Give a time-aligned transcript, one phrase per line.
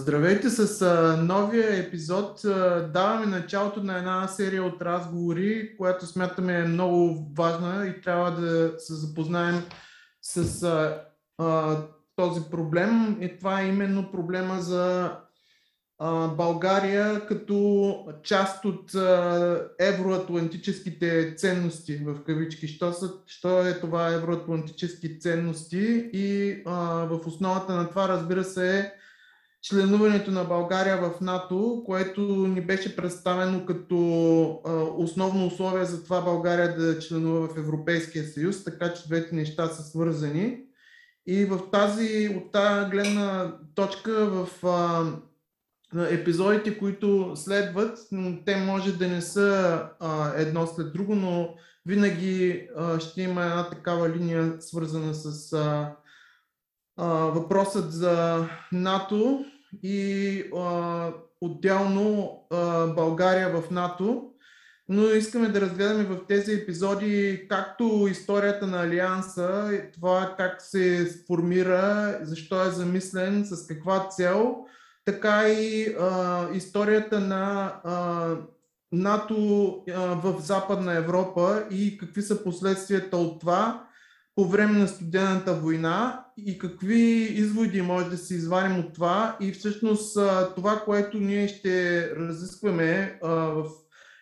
[0.00, 0.86] Здравейте с
[1.22, 2.40] новия епизод.
[2.92, 8.72] Даваме началото на една серия от разговори, която смятаме е много важна и трябва да
[8.78, 9.62] се запознаем
[10.22, 10.62] с
[11.38, 11.76] а,
[12.16, 13.18] този проблем.
[13.20, 15.12] И това е именно проблема за
[15.98, 22.68] а, България като част от а, евроатлантическите ценности в кавички.
[22.68, 26.72] Що, са, що е това евроатлантически ценности и а,
[27.04, 28.92] в основата на това разбира се е
[29.62, 36.20] членуването на България в НАТО, което ни беше представено като а, основно условие за това
[36.20, 40.58] България да членува в Европейския съюз, така че двете неща са свързани.
[41.26, 45.04] И в тази, от тази гледна точка в а,
[46.10, 47.98] епизодите, които следват,
[48.46, 51.54] те може да не са а, едно след друго, но
[51.86, 55.96] винаги а, ще има една такава линия свързана с а,
[57.06, 59.44] въпросът за НАТО
[59.82, 64.26] и а, отделно а, България в НАТО.
[64.88, 72.18] Но искаме да разгледаме в тези епизоди както историята на Алианса, това как се сформира,
[72.22, 74.56] защо е замислен, с каква цел,
[75.04, 78.34] така и а, историята на а,
[78.92, 83.89] НАТО а, в Западна Европа и какви са последствията от това
[84.40, 89.36] по време на студената война и какви изводи може да се извадим от това.
[89.40, 90.18] И всъщност
[90.56, 93.64] това, което ние ще разискваме в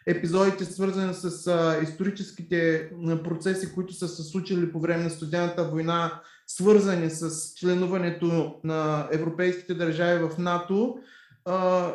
[0.07, 1.53] епизодите, свързани с
[1.83, 2.91] историческите
[3.25, 9.75] процеси, които са се случили по време на студената война, свързани с членуването на европейските
[9.75, 10.97] държави в НАТО,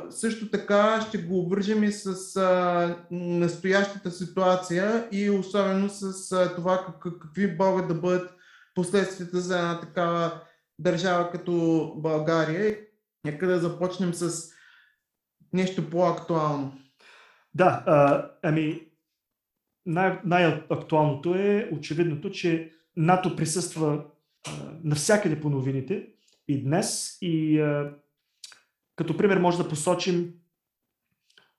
[0.09, 6.85] също така ще го обвържем и с а, настоящата ситуация и особено с а, това
[6.85, 8.35] как, какви могат да бъдат
[8.75, 10.41] последствията за една такава
[10.79, 12.77] държава като България.
[13.25, 14.51] Нека да започнем с
[15.53, 16.79] нещо по-актуално.
[17.53, 18.87] Да, а, ами
[19.85, 24.05] най- най-актуалното е очевидното, че НАТО присъства
[24.47, 24.51] а,
[24.83, 26.07] навсякъде по новините
[26.47, 27.93] и днес и а,
[28.95, 30.33] като пример може да посочим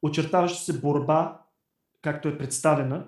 [0.03, 1.41] очертаваща се борба,
[2.03, 3.07] както е представена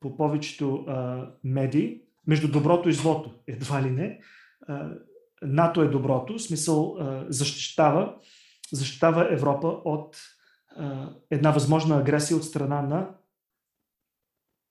[0.00, 3.34] по повечето а, медии, между доброто и злото.
[3.46, 4.20] Едва ли не.
[4.68, 4.90] А,
[5.42, 8.16] НАТО е доброто, в смисъл а, защищава,
[8.72, 10.16] защитава Европа от
[10.76, 13.14] а, една възможна агресия от страна на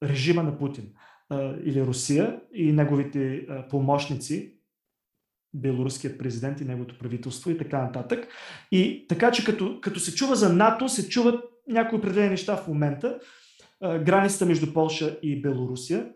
[0.04, 0.94] режима на Путин
[1.30, 4.57] а, или Русия и неговите а, помощници,
[5.62, 8.28] белоруският президент и неговото правителство и така нататък.
[8.72, 12.68] И така, че като, като се чува за НАТО, се чуват някои определени неща в
[12.68, 13.20] момента.
[13.82, 16.10] Границата между Полша и Белорусия.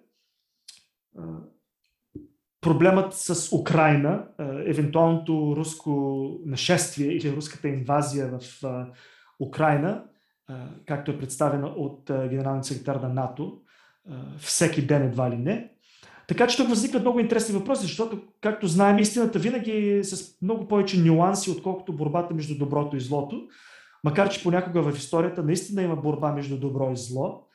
[2.62, 4.28] Проблемът с Украина,
[4.66, 8.64] евентуалното руско нашествие или руската инвазия в
[9.40, 10.04] Украина,
[10.86, 13.62] както е представена от генералния секретар на НАТО,
[14.38, 15.74] всеки ден едва ли не,
[16.28, 20.68] така че тук възникват много интересни въпроси, защото, както знаем, истината винаги е с много
[20.68, 23.48] повече нюанси, отколкото борбата между доброто и злото.
[24.04, 27.48] Макар, че понякога в историята наистина има борба между добро и зло.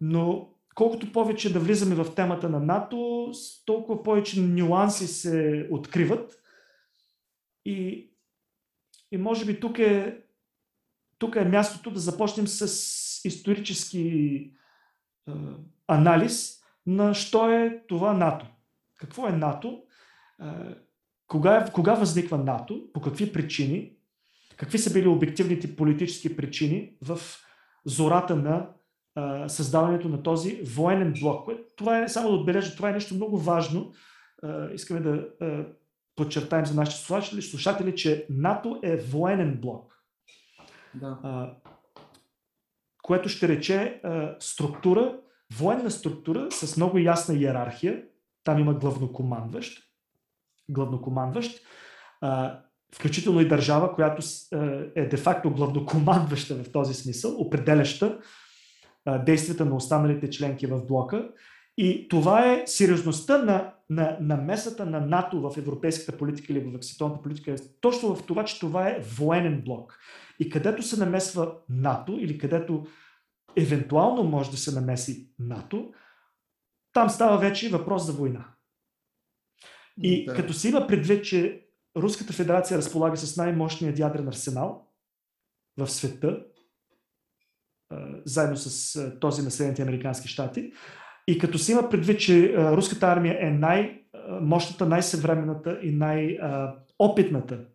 [0.00, 3.30] Но колкото повече да влизаме в темата на НАТО,
[3.66, 6.40] толкова повече нюанси се откриват.
[7.64, 8.10] И,
[9.12, 10.18] и може би тук е,
[11.18, 12.66] тук е мястото да започнем с
[13.24, 14.50] исторически
[15.88, 18.46] анализ на що е това НАТО.
[18.98, 19.82] Какво е НАТО?
[21.26, 22.82] Кога, е, кога възниква НАТО?
[22.92, 23.92] По какви причини?
[24.56, 27.18] Какви са били обективните политически причини в
[27.84, 28.68] зората на
[29.14, 31.48] а, създаването на този военен блок?
[31.76, 33.92] Това е, само да отбележа, това е нещо много важно.
[34.42, 35.66] А, искаме да а,
[36.16, 40.02] подчертаем за нашите слушатели, слушатели, че НАТО е военен блок.
[40.94, 41.18] Да.
[41.22, 41.54] А,
[43.02, 45.18] което ще рече а, структура,
[45.52, 48.02] военна структура с много ясна иерархия.
[48.44, 49.82] Там има главнокомандващ,
[50.68, 51.60] главнокомандващ
[52.94, 54.22] включително и държава, която
[54.94, 58.18] е де-факто главнокомандваща в този смисъл, определяща
[59.24, 61.28] действията на останалите членки в блока.
[61.76, 66.82] И това е сериозността на, на, на месата на НАТО в европейската политика или в
[66.82, 67.56] световната политика.
[67.80, 69.98] Точно в това, че това е военен блок.
[70.40, 72.86] И където се намесва НАТО или където
[73.56, 75.92] евентуално може да се намеси НАТО,
[76.92, 78.44] там става вече въпрос за война.
[80.02, 80.34] И да.
[80.34, 81.64] като се има предвид, че
[81.96, 84.90] Руската федерация разполага с най-мощният ядрен арсенал
[85.78, 86.44] в света,
[88.24, 90.72] заедно с този на Съединените Американски щати,
[91.26, 97.66] и като се има предвид, че руската армия е най-мощната, най-съвременната и най-опитната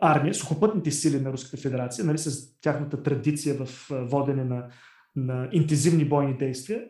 [0.00, 4.68] армия, сухопътните сили на Руската федерация, нали, с тяхната традиция в водене на,
[5.16, 6.84] на интензивни бойни действия.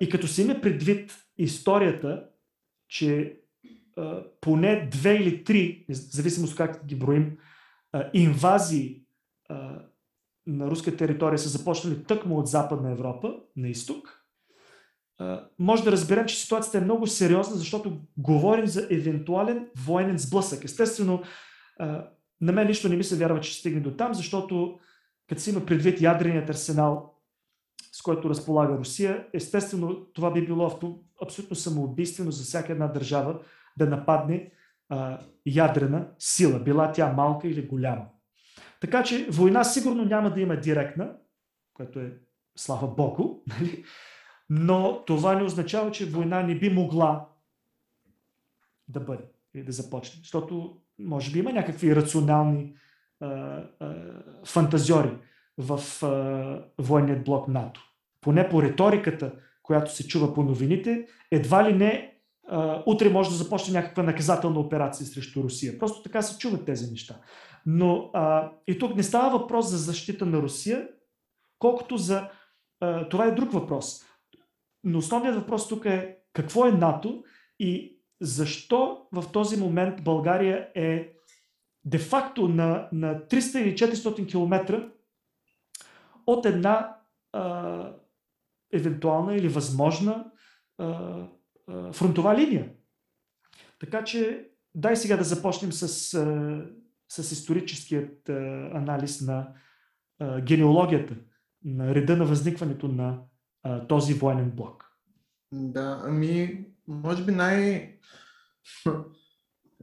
[0.00, 2.24] И като се има предвид историята,
[2.88, 3.40] че
[4.40, 7.36] поне две или три, зависимост как ги броим,
[8.12, 9.02] инвазии
[10.46, 14.22] на руска територия са започнали тъкмо от Западна Европа, на изток,
[15.58, 20.64] може да разберем, че ситуацията е много сериозна, защото говорим за евентуален военен сблъсък.
[20.64, 21.22] Естествено,
[22.40, 24.78] на мен нищо не ми се вярва, че ще стигне до там, защото
[25.28, 27.14] като се има предвид ядреният арсенал,
[27.92, 30.78] с който разполага Русия, естествено това би било
[31.22, 33.40] абсолютно самоубийствено за всяка една държава
[33.78, 34.52] да нападне
[34.88, 38.06] а, ядрена сила, била тя малка или голяма.
[38.80, 41.16] Така че война сигурно няма да има директна,
[41.74, 42.18] което е
[42.56, 43.84] слава Богу, нали?
[44.50, 47.28] но това не означава, че война не би могла
[48.88, 49.24] да бъде
[49.54, 50.20] или да започне.
[50.22, 52.74] Защото може би има някакви рационални
[53.20, 53.94] а, а,
[54.44, 55.10] фантазиори
[55.58, 57.80] в а, военният блок НАТО.
[58.20, 59.32] Поне по риториката,
[59.62, 62.16] която се чува по новините, едва ли не
[62.48, 65.78] а, утре може да започне някаква наказателна операция срещу Русия.
[65.78, 67.16] Просто така се чуват тези неща.
[67.66, 70.88] Но а, и тук не става въпрос за защита на Русия,
[71.58, 72.28] колкото за...
[72.80, 74.02] А, това е друг въпрос.
[74.84, 77.24] Но основният въпрос тук е какво е НАТО
[77.58, 81.12] и защо в този момент България е
[81.84, 84.90] де-факто на, на 300 или 400 км
[86.26, 86.96] от една
[87.32, 87.92] а,
[88.72, 90.30] евентуална или възможна
[90.78, 90.86] а,
[91.68, 92.72] а, фронтова линия.
[93.80, 96.66] Така че дай сега да започнем с, а,
[97.08, 98.32] с историческият а,
[98.74, 99.52] анализ на
[100.18, 101.16] а, генеалогията,
[101.64, 103.22] на реда на възникването на
[103.62, 104.92] а, този военен блок.
[105.52, 107.98] Да, ами, може би най-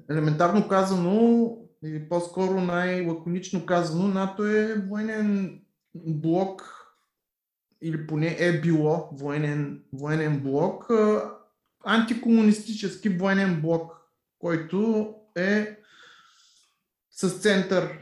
[0.10, 5.62] елементарно казано или по-скоро най-лаконично казано, НАТО е военен
[5.96, 6.80] блок
[7.82, 10.92] или поне е било военен, военен блок,
[11.86, 13.98] антикомунистически военен блок,
[14.40, 15.80] който е
[17.12, 18.00] с център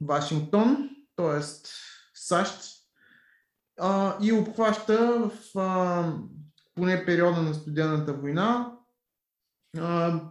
[0.00, 1.42] Вашингтон, т.е.
[2.14, 2.74] САЩ,
[4.22, 5.54] и обхваща в
[6.74, 8.70] поне периода на студената война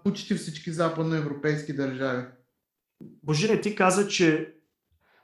[0.03, 2.25] почти всички западноевропейски държави.
[3.01, 4.55] Божине, ти каза, че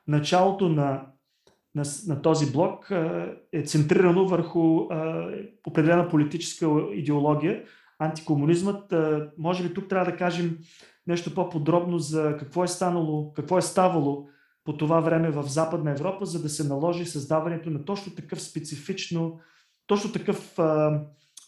[0.07, 1.05] началото на,
[1.75, 2.91] на, на този блок
[3.53, 4.87] е центрирано върху
[5.67, 7.63] определена политическа идеология,
[7.99, 8.93] антикомунизмът.
[9.37, 10.57] Може би тук трябва да кажем
[11.07, 14.29] нещо по-подробно за какво е станало, какво е ставало
[14.63, 19.39] по това време в Западна Европа, за да се наложи създаването на точно такъв специфично,
[19.89, 20.99] точно такъв а,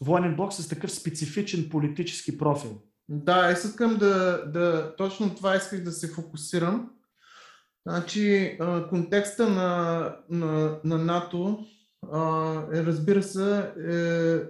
[0.02, 2.82] военен блок с такъв специфичен политически профил.
[3.10, 6.90] Да, искам да, да точно това исках да се фокусирам.
[7.88, 8.58] Значи,
[8.90, 11.66] контекста на, на, на НАТО
[12.74, 13.72] е, разбира се,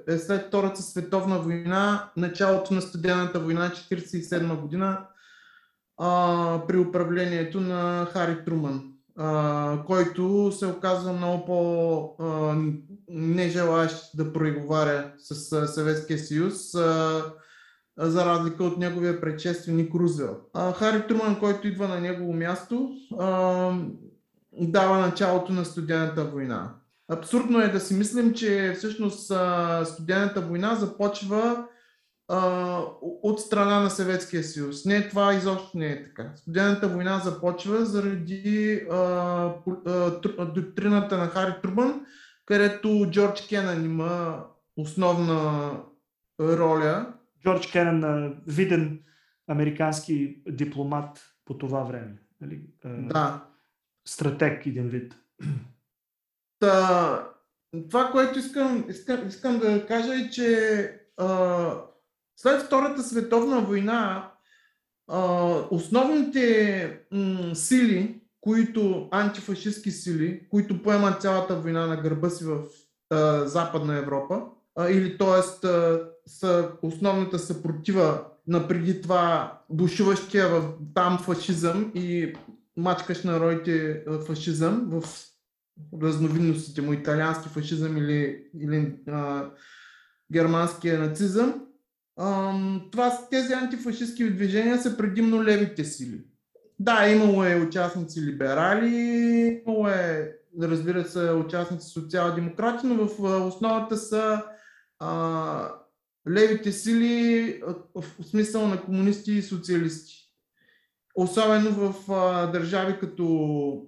[0.08, 5.08] е, е след Втората световна война, началото на студената война, 1947 година,
[5.98, 8.91] а, при управлението на Хари Труман,
[9.24, 12.16] а, който се оказва много по
[13.10, 16.76] нежелащ да преговаря с Съветския съюз.
[16.76, 17.24] А,
[17.98, 20.38] за разлика от неговия предшественик Рузвел.
[20.76, 22.90] Хари Труман, който идва на негово място,
[24.60, 26.74] дава началото на студената война.
[27.08, 29.32] Абсурдно е да си мислим, че всъщност
[29.86, 31.66] студената война започва
[33.02, 34.86] от страна на Съветския съюз.
[34.86, 36.32] Не, това изобщо не е така.
[36.36, 38.82] Студената война започва заради
[40.56, 42.06] доктрината на Хари Трубан,
[42.46, 44.46] където Джордж Кенън има
[44.78, 45.72] основна
[46.40, 49.04] роля Джордж Кенън, виден
[49.48, 52.18] американски дипломат по това време.
[52.42, 52.62] Нали?
[52.86, 53.46] Да.
[54.08, 55.16] Стратег един вид.
[56.60, 57.28] Та,
[57.90, 61.91] това, което искам, искам, искам да кажа е, че а,
[62.38, 64.32] след Втората световна война
[65.72, 67.00] основните
[67.54, 72.62] сили, които, антифашистски сили, които поемат цялата война на гърба си в
[73.48, 74.42] Западна Европа,
[74.90, 75.68] или т.е
[76.28, 82.34] са основната съпротива на преди това бушуващия в там фашизъм и
[82.78, 85.04] мачкаш народите фашизъм в
[86.02, 89.50] разновидностите му, италиански фашизъм или, или а,
[90.34, 91.66] германския нацизъм.
[92.92, 96.22] Това, тези антифашистски движения са предимно левите сили.
[96.80, 104.44] Да, имало е участници либерали, имало е, разбира се, участници социал-демократи, но в основата са
[105.00, 105.72] а,
[106.30, 107.62] левите сили
[107.96, 110.14] в смисъл на комунисти и социалисти.
[111.16, 113.88] особено в а, държави като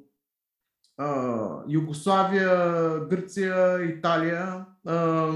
[0.97, 2.49] а, Югославия,
[2.99, 5.31] Гърция, Италия, а,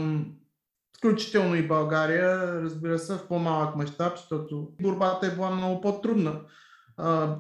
[0.97, 6.39] включително и България, разбира се, в по-малък мащаб, защото борбата е била много по-трудна.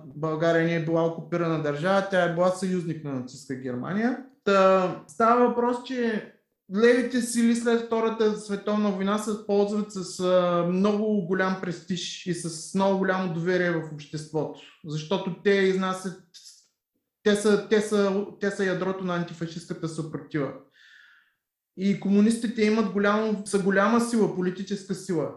[0.05, 4.23] България не е била окупирана държава, тя е била съюзник на нацистска Германия.
[4.43, 6.33] Та, става въпрос, че
[6.75, 10.23] левите сили след Втората световна война се ползват с
[10.69, 16.21] много голям престиж и с много голямо доверие в обществото, защото те изнасят,
[17.23, 20.53] те са, те са, те са ядрото на антифашистката съпротива.
[21.77, 25.31] И комунистите имат голямо, са голяма сила, политическа сила.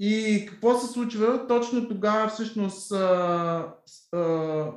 [0.00, 1.46] И какво се случва?
[1.48, 3.74] Точно тогава всъщност а,
[4.12, 4.72] а,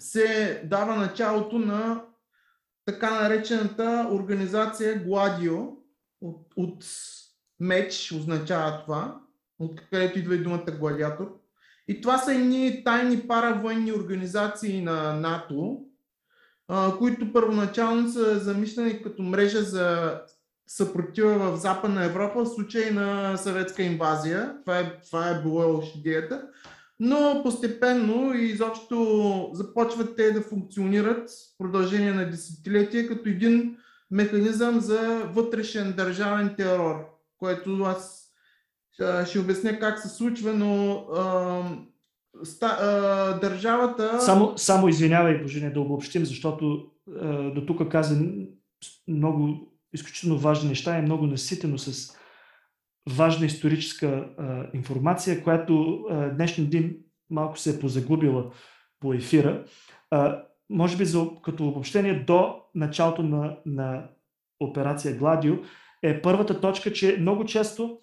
[0.00, 2.04] се дава началото на
[2.84, 5.56] така наречената организация Гладио
[6.20, 6.84] от, от
[7.60, 9.20] меч означава това,
[9.58, 11.40] откъдето идва и думата гладиатор.
[11.88, 15.84] И това са едни тайни паравоенни организации на НАТО,
[16.98, 20.18] които първоначално са замислени като мрежа за
[20.66, 24.54] съпротива в Западна Европа в случай на съветска инвазия.
[24.60, 26.42] Това е, това е било идеята
[27.00, 33.76] но постепенно и изобщо започват те да функционират в продължение на десетилетия като един
[34.10, 37.06] механизъм за вътрешен държавен терор,
[37.38, 38.26] което аз
[39.26, 41.06] ще обясня как се случва, но
[42.44, 44.20] ста, а, държавата...
[44.20, 46.86] Само, само извинявай, Божине, да обобщим, защото
[47.20, 48.24] а, до тук каза
[49.08, 52.16] много изключително важни неща и много наситено с
[53.16, 56.96] важна историческа а, информация, която а, днешния ден
[57.30, 58.50] малко се е позагубила
[59.00, 59.64] по ефира.
[60.10, 64.08] А, може би за, като обобщение до началото на, на
[64.60, 65.54] операция Гладио
[66.02, 67.98] е първата точка, че много често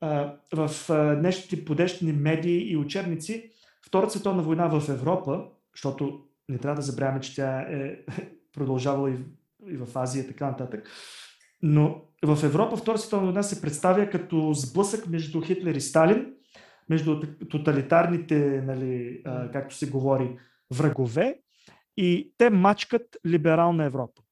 [0.00, 0.70] а, в
[1.20, 3.50] днешните подещани медии и учебници
[3.90, 5.44] Втората световна война в Европа,
[5.74, 7.96] защото не трябва да забравяме, че тя е
[8.52, 9.16] продължавала и,
[9.66, 10.88] и в Азия и така нататък,
[11.62, 16.34] но в Европа Втората световна война се представя като сблъсък между Хитлер и Сталин,
[16.88, 17.20] между
[17.50, 20.38] тоталитарните, нали, както се говори,
[20.74, 21.40] врагове
[21.96, 24.22] и те мачкат либерална Европа.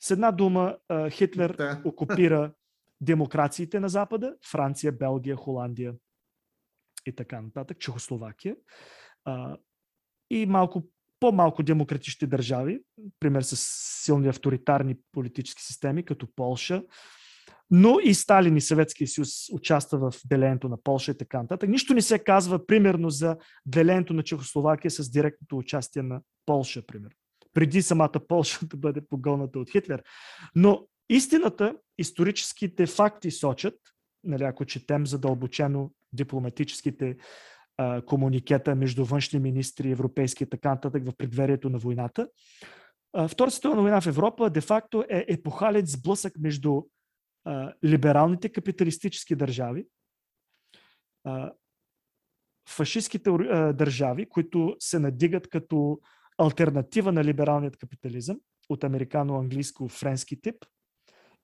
[0.00, 0.76] С една дума,
[1.10, 1.82] Хитлер да.
[1.84, 2.52] окупира
[3.00, 5.94] демокрациите на Запада, Франция, Белгия, Холандия
[7.08, 8.56] и така нататък, Чехословакия.
[10.30, 10.84] И малко
[11.20, 12.80] по-малко демократични държави,
[13.20, 13.56] пример с
[14.04, 16.82] силни авторитарни политически системи, като Полша,
[17.70, 21.70] но и Сталин и Съветския съюз участва в делението на Полша и така нататък.
[21.70, 23.36] Нищо не се казва, примерно, за
[23.66, 27.16] делението на Чехословакия с директното участие на Полша, примерно.
[27.54, 30.02] Преди самата Полша да бъде погълната от Хитлер.
[30.54, 33.74] Но истината, историческите факти сочат,
[34.24, 37.16] нали, ако четем задълбочено дипломатическите
[37.76, 42.28] а, комуникета между външни министри, европейски и така нататък в предверието на войната.
[43.28, 46.82] Втората световна война в Европа де-факто е епохален сблъсък между
[47.44, 49.86] а, либералните капиталистически държави,
[51.24, 51.52] а,
[52.68, 56.00] фашистските а, държави, които се надигат като
[56.38, 58.38] альтернатива на либералният капитализъм
[58.68, 60.64] от американо-английско-френски тип.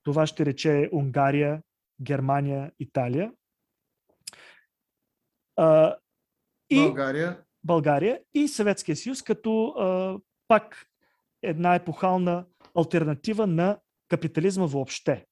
[0.03, 1.61] Това ще рече Унгария,
[2.01, 3.31] Германия, Италия.
[5.55, 5.95] А,
[6.69, 7.39] и България.
[7.63, 10.85] България и Съветския съюз, като а, пак
[11.41, 12.45] една епохална
[12.77, 15.25] альтернатива на капитализма въобще.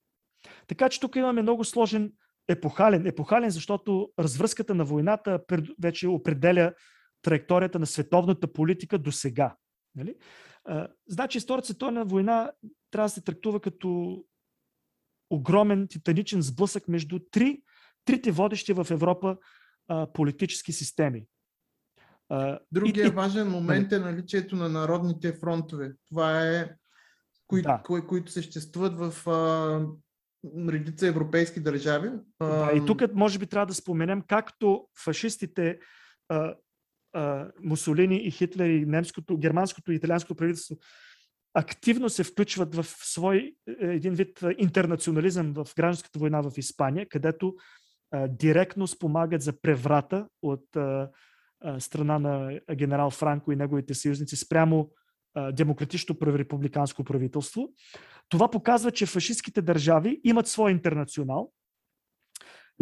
[0.67, 2.13] Така че тук имаме много сложен
[2.47, 3.07] епохален.
[3.07, 5.39] Епохален, защото развръзката на войната
[5.81, 6.73] вече определя
[7.21, 9.55] траекторията на световната политика до сега.
[9.95, 10.15] Нали?
[11.07, 12.51] значи, Втората световна война
[12.91, 14.23] трябва да се трактува като
[15.29, 17.61] огромен титаничен сблъсък между три,
[18.05, 19.37] трите водещи в Европа
[19.87, 21.25] а, политически системи.
[22.71, 25.93] Другия и, важен момент е наличието на народните фронтове.
[26.09, 26.75] Това е,
[27.47, 27.81] кои, да.
[27.85, 29.87] кои, които съществуват в а,
[30.71, 32.09] редица европейски държави.
[32.41, 35.79] Да, и тук може би трябва да споменем както фашистите
[36.29, 36.55] а,
[37.13, 40.77] а, Мусолини и Хитлер и немското, германското и италианското правителство
[41.53, 47.55] активно се включват в свой е, един вид интернационализъм в гражданската война в Испания, където
[48.13, 51.09] а, директно спомагат за преврата от а,
[51.61, 54.89] а, страна на генерал Франко и неговите съюзници спрямо
[55.51, 57.69] демократично републиканско правителство.
[58.29, 61.51] Това показва, че фашистските държави имат свой интернационал.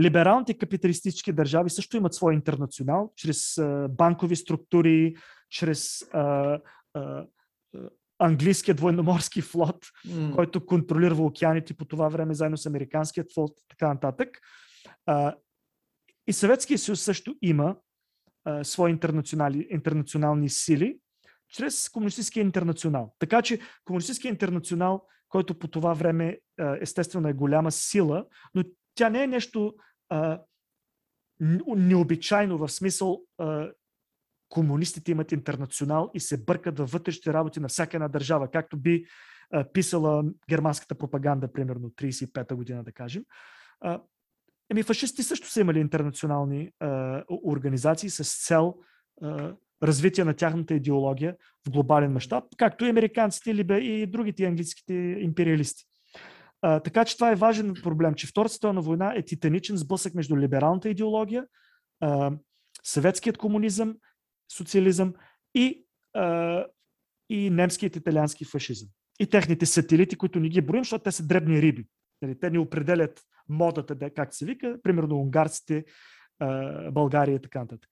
[0.02, 3.56] Либералните капиталистически държави също имат свой интернационал, чрез
[3.90, 5.16] банкови структури,
[5.50, 6.60] чрез а,
[6.94, 7.26] а,
[8.20, 10.36] английският военноморски флот, mm.
[10.36, 14.40] който контролира океаните по това време, заедно с американският флот и така нататък.
[16.28, 17.76] И Съветския съюз също има
[18.46, 18.92] а, свои
[19.70, 21.00] интернационални сили
[21.50, 23.16] чрез Комунистическия интернационал.
[23.20, 26.40] Така че Комунистическия интернационал, който по това време
[26.82, 28.64] естествено е голяма сила, но
[28.96, 29.76] тя не е нещо
[30.10, 30.42] а,
[31.76, 33.72] необичайно в смисъл а,
[34.50, 39.06] комунистите имат интернационал и се бъркат във вътрешните работи на всяка една държава, както би
[39.74, 43.24] писала германската пропаганда, примерно 35-та година, да кажем.
[44.72, 48.76] Еми, фашисти също са имали интернационални а, организации с цел
[49.22, 51.36] а, развитие на тяхната идеология
[51.68, 55.84] в глобален мащаб, както и американците и другите английските империалисти.
[56.62, 60.38] А, така че това е важен проблем, че Втората световна война е титаничен сблъсък между
[60.38, 61.46] либералната идеология,
[62.84, 63.96] съветският комунизъм,
[64.58, 65.14] социализъм
[65.56, 66.66] и, а,
[67.30, 68.90] и немският италиански фашизъм.
[69.20, 71.86] И техните сателити, които не ги броим, защото те са дребни риби.
[72.22, 73.22] Нали, те ни определят
[73.52, 75.86] модата, как се вика, примерно унгарците,
[76.92, 77.90] България и така нататък.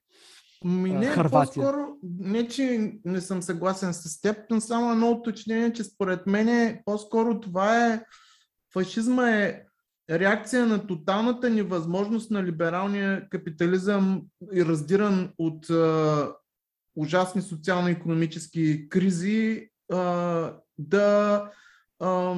[0.66, 1.64] Ми не, Харватия.
[1.64, 1.88] по-скоро,
[2.20, 7.40] не, че не съм съгласен с теб, но само едно уточнение, че според мен по-скоро
[7.40, 8.04] това е
[8.74, 9.64] фашизма е
[10.10, 14.22] реакция на тоталната невъзможност на либералния капитализъм
[14.54, 16.34] и раздиран от а,
[16.96, 21.44] ужасни социално-економически кризи а, да
[22.00, 22.36] а,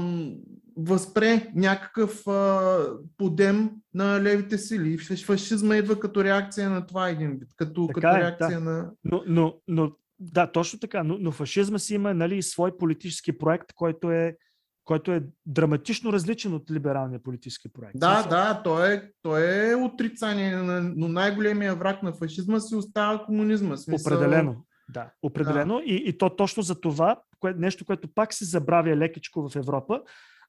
[0.78, 2.70] възпре някакъв а,
[3.18, 4.98] подем на левите сили.
[4.98, 8.60] Фашизма идва като реакция на това един вид, като, така като е, реакция да.
[8.60, 8.92] на...
[9.04, 13.74] Но, но, но да, точно така, но, но фашизма си има нали, свой политически проект,
[13.74, 14.36] който е
[14.84, 18.00] който е драматично различен от либералния политически проект.
[18.00, 20.56] Да, да, той е, той е отрицание,
[20.96, 23.78] но най-големия враг на фашизма си остава комунизма.
[23.78, 24.18] Смисъл...
[24.18, 24.66] Определено.
[24.90, 25.78] Да, определено.
[25.78, 25.84] Да.
[25.86, 30.02] И, и то точно за това, кое, нещо, което пак се забравя лекичко в Европа,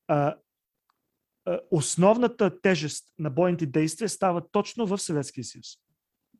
[0.09, 0.37] а,
[1.45, 5.67] а, основната тежест на бойните действия става точно в Съветския съюз.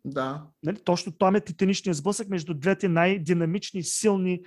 [0.05, 0.47] Да.
[0.63, 0.77] Нали?
[0.85, 4.45] Точно там е титаничният сблъсък между двете най-динамични, силни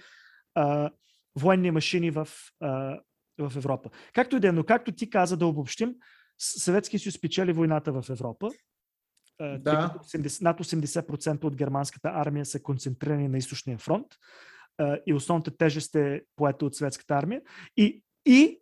[0.55, 0.91] а,
[1.35, 2.27] военни машини в,
[2.59, 2.99] а,
[3.39, 3.89] в Европа.
[4.13, 5.95] Както и да е, но както ти каза да обобщим,
[6.37, 8.49] Съветския съюз спечели войната в Европа.
[9.39, 9.95] Да.
[10.03, 14.07] 80, над 80% от германската армия са концентрирани на източния фронт
[15.05, 17.41] и основната тежест е поета от съветската армия.
[17.77, 18.61] И, и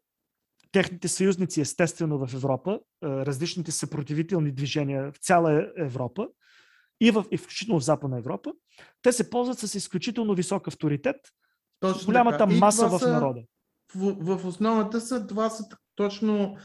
[0.72, 6.28] техните съюзници, естествено, в Европа, различните съпротивителни движения в цяла Европа
[7.02, 8.52] и, в, и включително в Западна Европа,
[9.02, 11.16] те се ползват с изключително висок авторитет,
[11.80, 12.54] Точно голямата така.
[12.54, 13.42] маса в народа
[13.96, 15.64] в, в основата са, това са
[15.96, 16.58] точно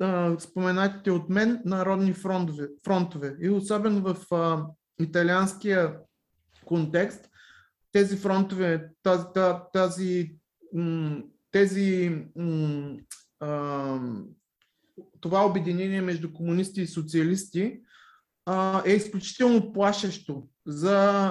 [0.00, 2.68] а, споменатите от мен народни фронтове.
[2.84, 3.36] фронтове.
[3.40, 4.66] И особено в а,
[5.00, 5.98] италианския
[6.64, 7.27] контекст,
[7.98, 9.24] тези фронтове, тази,
[9.72, 10.36] тази,
[11.50, 12.22] тези,
[15.20, 17.80] това обединение между комунисти и социалисти
[18.84, 21.30] е изключително плашещо за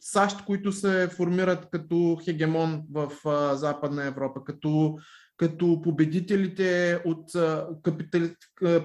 [0.00, 3.12] САЩ, които се формират като хегемон в
[3.56, 4.98] Западна Европа, като,
[5.36, 7.24] като победителите, от,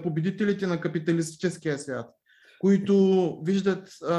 [0.04, 2.15] победителите на капиталистическия свят,
[2.60, 4.16] които виждат а,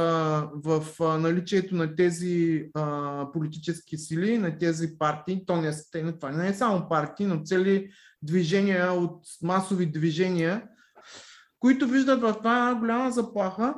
[0.54, 6.30] в а, наличието на тези а, политически сили, на тези партии, то не, е, това
[6.30, 7.90] не е само партии, но цели
[8.22, 10.62] движения от масови движения,
[11.58, 13.74] които виждат в това голяма заплаха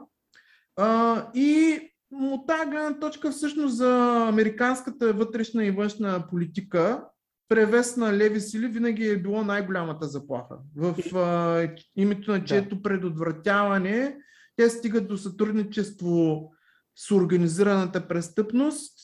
[0.77, 1.81] а, и
[2.13, 7.05] от тази гледна точка всъщност за американската вътрешна и външна политика
[7.49, 10.57] превес на леви сили винаги е било най-голямата заплаха.
[10.77, 12.83] В а, името на чието да.
[12.83, 14.17] предотвратяване
[14.59, 16.53] те стигат до сътрудничество
[16.97, 18.99] с организираната престъпност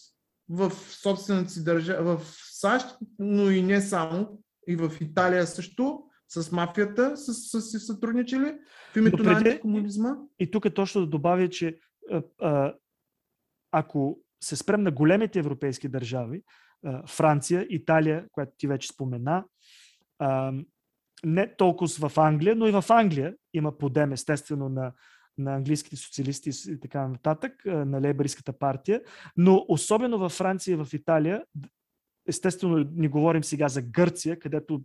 [0.48, 0.70] в
[1.02, 2.86] собствената си държава, в САЩ,
[3.18, 4.38] но и не само,
[4.68, 8.58] и в Италия също, с мафията са, са си сътрудничали
[8.92, 10.16] в името преди, на антикомунизма.
[10.38, 11.78] И тук е точно да добавя, че
[12.10, 12.74] а, а,
[13.72, 16.42] ако се спрем на големите европейски държави,
[16.84, 19.44] а, Франция, Италия, която ти вече спомена,
[20.18, 20.52] а,
[21.24, 24.92] не толкова в Англия, но и в Англия има подем, естествено, на,
[25.38, 29.00] на английските социалисти и така нататък, на лейбористската партия,
[29.36, 31.44] но особено във Франция и в Италия,
[32.28, 34.82] естествено не говорим сега за Гърция, където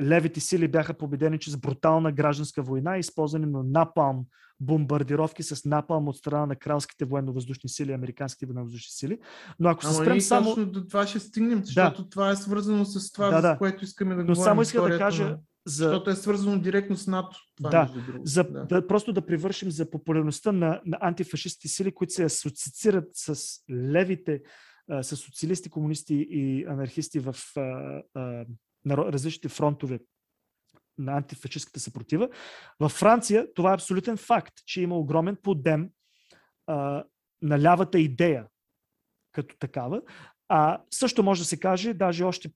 [0.00, 4.24] левите сили бяха победени чрез брутална гражданска война използване на напалм
[4.60, 9.18] бомбардировки с напалм от страна на кралските военно-въздушни сили, американските военно-въздушни сили.
[9.58, 10.54] Но ако се спрем само...
[10.54, 12.08] Точно до това ще стигнем, защото да.
[12.08, 13.52] това е свързано с това, да, да.
[13.52, 14.40] за което искаме да Но говорим.
[14.40, 15.38] Но само иска да кажа.
[15.66, 15.84] За...
[15.84, 17.36] Защото е свързано директно с НАТО.
[17.56, 17.94] Това да,
[18.24, 18.64] за, да.
[18.64, 24.42] да, просто да привършим за популярността на, на антифашистски сили, които се асоциират с левите,
[25.02, 27.60] с социалисти, комунисти и анархисти в а,
[28.14, 28.44] а,
[28.84, 30.00] на различните фронтове
[30.98, 32.28] на антифашистската съпротива.
[32.80, 35.90] Във Франция това е абсолютен факт, че има огромен подем
[36.66, 37.04] а,
[37.42, 38.46] на лявата идея
[39.32, 40.02] като такава.
[40.48, 42.54] А също може да се каже даже още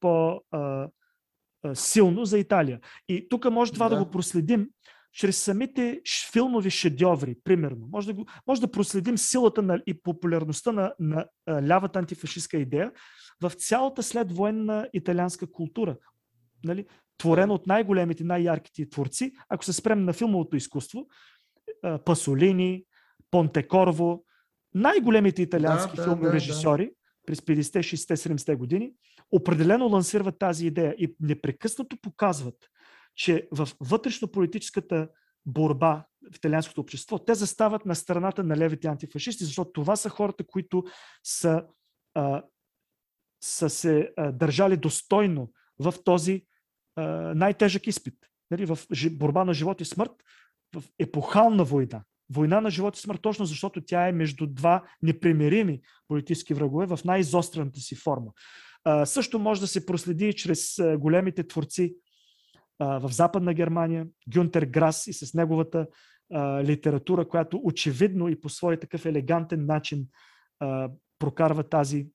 [1.68, 2.80] по-силно за Италия.
[3.08, 3.96] И тук може това да.
[3.96, 4.68] да го проследим
[5.12, 6.00] чрез самите
[6.32, 7.88] филмови шедьоври, примерно.
[7.92, 12.92] Може да, го, може да проследим силата на, и популярността на, на, лявата антифашистска идея
[13.42, 15.96] в цялата следвоенна италианска култура.
[16.64, 16.86] Нали?
[17.18, 19.32] Творена от най-големите, най-ярките творци.
[19.48, 21.06] Ако се спрем на филмовото изкуство,
[22.04, 22.84] Пасолини,
[23.30, 24.24] Понтекорво,
[24.74, 26.92] най-големите италиански да, филми да, режисьори да.
[27.26, 28.92] през 50, 60, 70 години,
[29.32, 32.70] определено лансират тази идея и непрекъснато показват,
[33.14, 35.08] че в вътрешно-политическата
[35.46, 40.44] борба в италианското общество, те застават на страната на левите антифашисти, защото това са хората,
[40.46, 40.84] които
[41.24, 41.64] са,
[42.14, 42.42] а,
[43.42, 46.46] са се а, държали достойно в този
[46.96, 47.02] а,
[47.34, 48.14] най-тежък изпит.
[48.50, 48.78] Нали, в
[49.10, 50.12] борба на живот и смърт,
[50.76, 52.04] в епохална война.
[52.30, 56.98] Война на живот и смърт, точно защото тя е между два непримирими политически врагове в
[57.04, 58.32] най-изострената си форма.
[58.88, 61.96] А, също може да се проследи чрез големите творци
[62.80, 65.86] в Западна Германия, Гюнтер Грас и с неговата
[66.32, 70.06] а, литература, която очевидно и по свой такъв елегантен начин
[70.60, 72.08] а, прокарва тази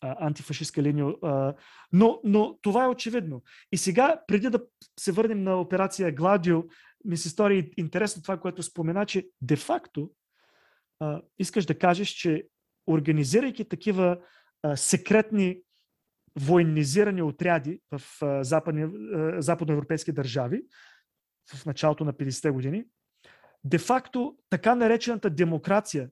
[0.00, 1.06] а, антифашистска линия.
[1.22, 1.54] А,
[1.92, 3.42] но, но това е очевидно.
[3.72, 4.60] И сега, преди да
[5.00, 6.62] се върнем на операция Гладио,
[7.04, 10.10] ми се стори интересно това, което спомена, че де-факто
[11.38, 12.46] искаш да кажеш, че
[12.86, 14.18] организирайки такива
[14.62, 15.60] а, секретни
[16.40, 18.02] военизирани отряди в
[18.44, 18.86] западни,
[19.42, 20.62] западноевропейски държави
[21.54, 22.84] в началото на 50-те години,
[23.64, 26.10] де-факто така наречената демокрация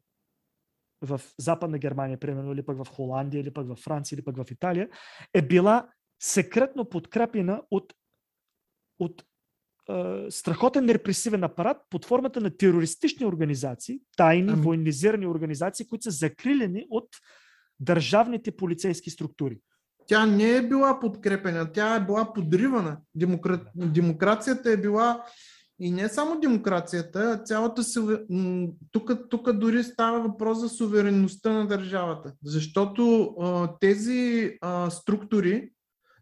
[1.03, 4.51] в Западна Германия, примерно, или пък в Холандия, или пък в Франция, или пък в
[4.51, 4.89] Италия,
[5.35, 5.89] е била
[6.21, 7.95] секретно подкрепена от,
[8.99, 9.25] от
[9.91, 14.63] е, страхотен репресивен апарат под формата на терористични организации, тайни, ами...
[14.63, 17.09] военизирани организации, които са закрилени от
[17.81, 19.61] държавните полицейски структури
[20.07, 22.97] тя не е била подкрепена, тя е била подривана.
[23.15, 23.61] Демокра...
[23.75, 25.25] Демокрацията е била
[25.79, 27.83] и не само демокрацията, цялата
[28.93, 32.33] тук, тук дори става въпрос за суверенността на държавата.
[32.45, 35.71] Защото а, тези а, структури,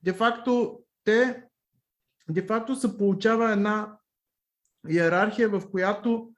[0.03, 1.45] де-факто, те
[2.31, 3.97] де-факто се получава една
[4.89, 6.29] иерархия, в която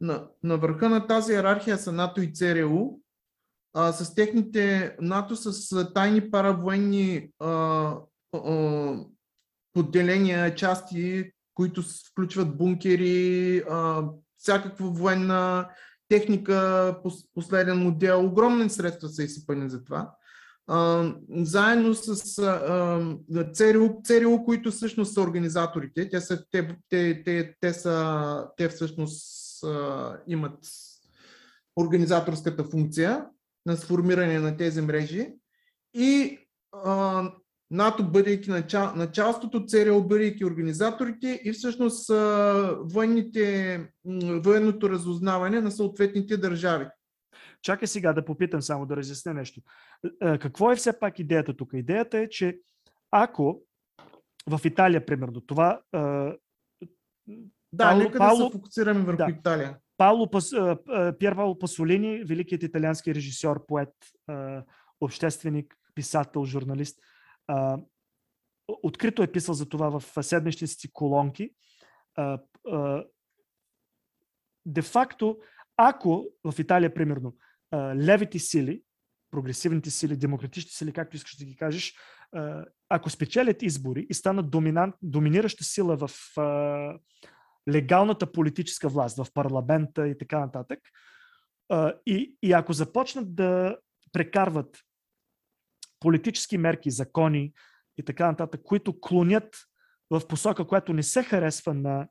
[0.00, 3.00] на, на върха на тази иерархия са НАТО и ЦРУ,
[3.74, 7.48] а, с техните НАТО с тайни паравоенни а,
[8.32, 8.96] а,
[9.72, 14.02] поделения, части, които включват бункери, а,
[14.38, 15.68] всякаква военна
[16.08, 16.96] техника,
[17.34, 18.24] последен модел.
[18.24, 20.12] Огромни средства са изсипани за това.
[20.66, 26.10] А, заедно с а, ЦРУ, ЦРУ, които всъщност са организаторите.
[26.10, 30.58] Те, са, те, те, те, те, са, те всъщност а, имат
[31.76, 33.26] организаторската функция
[33.66, 35.32] на сформиране на тези мрежи
[35.94, 36.38] и
[36.72, 37.32] а,
[37.70, 43.92] НАТО бъдейки начал, началството, ЦРУ бъдейки организаторите и всъщност а, военните,
[44.44, 46.86] военното разузнаване на съответните държави.
[47.62, 49.60] Чакай сега да попитам само да разясня нещо.
[50.20, 51.70] Какво е все пак идеята тук?
[51.74, 52.58] Идеята е, че
[53.10, 53.62] ако
[54.48, 55.80] в Италия, примерно, това.
[55.92, 59.78] Да, Пауло, нека Пауло, да се фокусираме върху да, Италия.
[60.00, 60.30] Пауло,
[61.18, 63.94] Пьер Пауло Пасолини, великият италиански режисьор, поет,
[65.00, 67.00] общественик, писател, журналист,
[68.68, 71.50] открито е писал за това в седмичните си колонки.
[74.66, 75.38] Де-факто,
[75.76, 77.36] ако в Италия, примерно,
[77.96, 78.82] левите сили,
[79.30, 81.94] прогресивните сили, демократичните сили, както искаш да ги кажеш,
[82.88, 84.46] ако спечелят избори и станат
[85.02, 86.10] доминираща сила в
[87.68, 90.78] легалната политическа власт в парламента и така нататък.
[92.06, 93.76] И, и ако започнат да
[94.12, 94.78] прекарват
[96.00, 97.52] политически мерки, закони
[97.98, 99.56] и така нататък, които клонят
[100.10, 102.08] в посока, която не се харесва на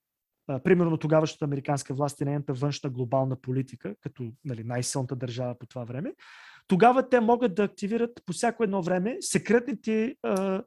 [0.63, 5.83] примерно тогавашната американска власт и нейната външна глобална политика, като нали, най-силната държава по това
[5.83, 6.13] време,
[6.67, 10.63] тогава те могат да активират по всяко едно време секретните а,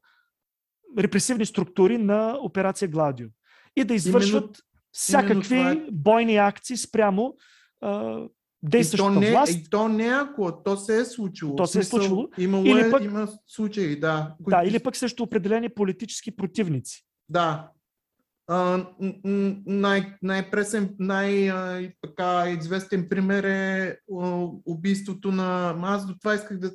[0.99, 3.29] репресивни структури на операция Гладио
[3.77, 5.87] и да извършват Именно всякакви е...
[5.93, 7.37] бойни акции спрямо
[7.81, 8.19] а,
[8.63, 9.53] действащата и то не, власт.
[9.53, 11.57] И то не ако, то се е случило.
[11.57, 12.29] То се е случило.
[12.39, 14.35] Имало или е, пък, има случаи, да.
[14.45, 14.57] Които...
[14.57, 17.07] Да, или пък срещу определени политически противници.
[17.29, 17.69] Да.
[18.51, 18.87] Uh,
[19.67, 23.99] най- най-пресен, най-известен пример е
[24.67, 25.77] убийството на...
[25.83, 26.73] Аз до това исках да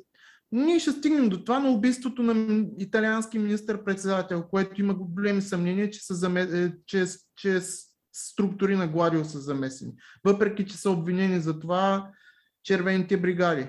[0.52, 6.04] ние ще стигнем до това на убийството на италиански министър-председател, което има големи съмнения, че,
[6.04, 6.40] са заме...
[6.40, 7.04] Е, че,
[7.36, 7.60] че
[8.18, 9.92] структури на Гладио са замесени.
[10.24, 12.10] Въпреки, че са обвинени за това
[12.62, 13.66] червените бригади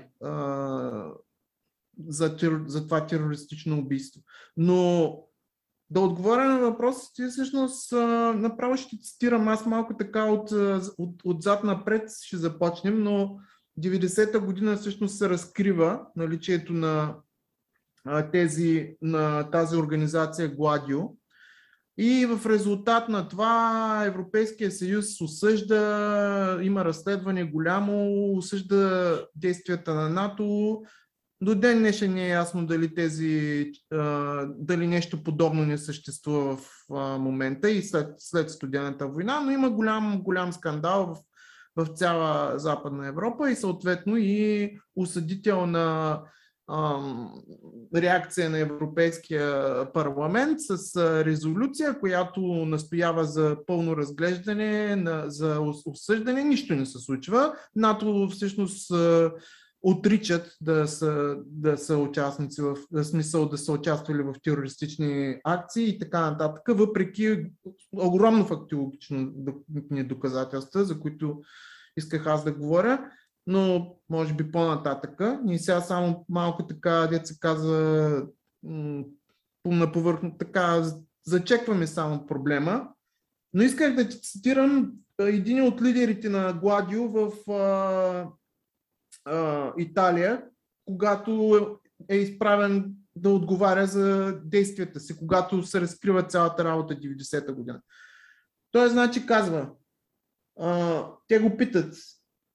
[2.08, 2.62] за, тер...
[2.68, 4.22] за това терористично убийство.
[4.58, 5.16] Но
[5.90, 7.92] да отговоря на въпросите, всъщност
[8.36, 10.52] направо ще цитирам аз малко така от,
[10.98, 13.40] от, отзад напред ще започнем, но
[13.80, 17.16] 90-та година всъщност се разкрива наличието на,
[18.32, 21.00] тези, на тази организация Гладио.
[22.02, 30.82] И в резултат на това Европейския съюз осъжда, има разследване голямо, осъжда действията на НАТО.
[31.42, 33.66] До ден днешен не е ясно дали, тези,
[34.48, 40.22] дали нещо подобно не съществува в момента и след, след студената война, но има голям,
[40.24, 41.30] голям скандал в
[41.76, 46.20] в цяла Западна Европа и съответно и осъдител на
[47.96, 56.44] реакция на Европейския парламент с резолюция, която настоява за пълно разглеждане, за осъждане.
[56.44, 57.54] Нищо не се случва.
[57.76, 58.92] НАТО всъщност
[59.82, 65.90] отричат да са, да са участници в, в смисъл да са участвали в терористични акции
[65.90, 67.46] и така нататък, въпреки
[67.94, 69.32] огромно фактологично
[69.90, 71.42] доказателства, за които
[71.98, 73.12] исках аз да говоря,
[73.50, 75.42] но може би по-нататъка.
[75.44, 78.24] Ние сега само малко така, деца каза,
[79.66, 80.84] на повърхно, така,
[81.26, 82.90] зачекваме само проблема.
[83.54, 88.28] Но исках да цитирам един от лидерите на Гладио в а,
[89.26, 90.44] а, Италия,
[90.86, 91.60] когато
[92.10, 97.82] е изправен да отговаря за действията си, когато се разкрива цялата работа 90-та година.
[98.72, 99.70] Той значи казва,
[100.60, 101.96] а, те го питат,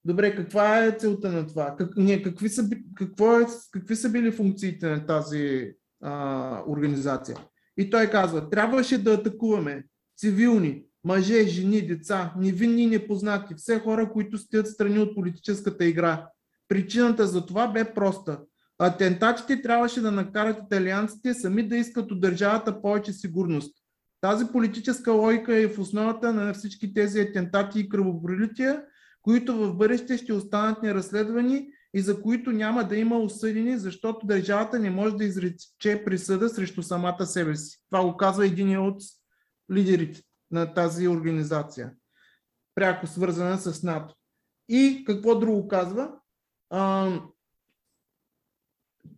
[0.05, 1.75] добре, каква е целта на това?
[1.77, 7.37] Как, не, какви, са, какво е, какви са били функциите на тази а, организация?
[7.77, 9.83] И той казва, трябваше да атакуваме
[10.17, 16.27] цивилни, мъже, жени, деца, невинни и непознати, все хора, които стоят страни от политическата игра.
[16.67, 18.39] Причината за това бе проста.
[18.79, 23.75] Атентатите трябваше да накарат италианците сами да искат от държавата повече сигурност.
[24.21, 28.81] Тази политическа логика е в основата на всички тези атентати и кръвопролития,
[29.25, 34.79] които в бъдеще ще останат неразследвани и за които няма да има осъдени, защото държавата
[34.79, 37.77] не може да изрече присъда срещу самата себе си.
[37.89, 39.01] Това го казва един от
[39.71, 41.93] лидерите на тази организация,
[42.75, 44.15] пряко свързана с НАТО.
[44.69, 46.11] И какво друго казва?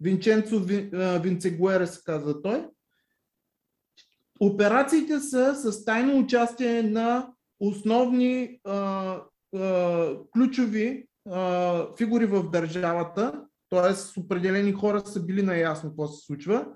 [0.02, 0.60] Винченцо
[1.22, 2.68] Винцегуера се казва той.
[4.40, 9.22] Операциите са с тайно участие на основни а,
[10.34, 11.08] ключови
[11.98, 14.20] фигури в държавата, т.е.
[14.20, 16.68] определени хора са били наясно какво се случва,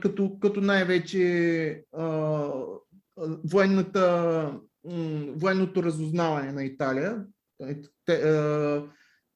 [0.00, 1.84] като, като най-вече
[3.50, 4.58] военната,
[5.36, 7.26] военното разузнаване на Италия,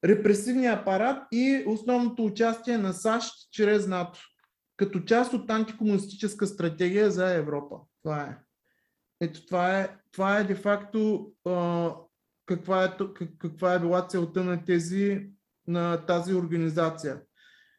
[0.04, 4.20] репресивния апарат и основното участие на САЩ чрез НАТО
[4.78, 7.76] като част от антикомунистическа стратегия за Европа.
[8.02, 8.38] Това е.
[9.20, 11.32] Ето това е, това е де-факто
[12.48, 12.96] каква, е,
[13.38, 15.30] каква е била целта на тези
[15.66, 17.22] на тази организация,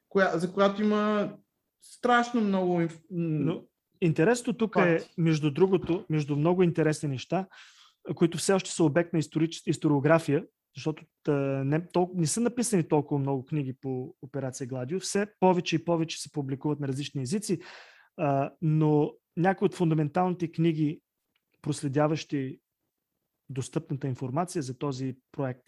[0.10, 1.34] коя, за която има
[1.82, 2.82] страшно много.
[3.10, 3.63] Но,
[4.01, 7.47] интересното тук е, е, между другото, между много интересни неща,
[8.15, 9.19] които все още са обект на
[9.65, 11.03] историография, защото
[11.65, 16.21] не, толкова, не са написани толкова много книги по операция Гладио, все повече и повече
[16.21, 17.60] се публикуват на различни езици,
[18.62, 21.01] но някои от фундаменталните книги,
[21.62, 22.60] проследяващи
[23.49, 25.63] достъпната информация за този проект,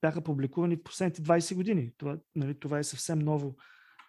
[0.00, 1.92] бяха публикувани в последните 20 години.
[1.98, 3.56] Това, нали, това е съвсем ново.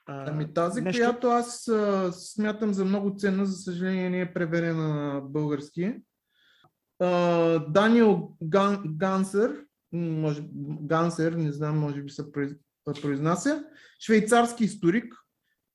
[0.05, 1.01] Ами тази, нещо...
[1.01, 5.95] която аз а, смятам за много ценна, за съжаление не е преверена на български.
[6.99, 7.09] А,
[7.59, 10.43] Даниел Ган, Гансер може,
[10.81, 12.31] Гансер, не знам, може би се
[13.01, 13.63] произнася,
[13.99, 15.15] швейцарски историк.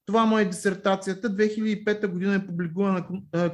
[0.07, 1.31] Това му е дисертацията.
[1.31, 3.07] 2005 година е публикувана